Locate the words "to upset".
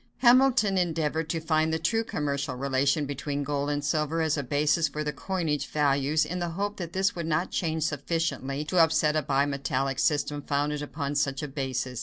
8.65-9.15